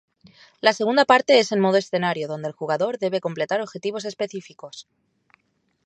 La 0.61 0.73
segunda 0.73 1.05
parte 1.05 1.37
es 1.37 1.51
en 1.51 1.59
modo 1.59 1.77
escenario, 1.77 2.27
donde 2.27 2.47
el 2.47 2.55
jugador 2.55 2.97
debe 2.97 3.21
completar 3.21 3.61
objetivos 3.61 4.03
específicos. 4.03 4.87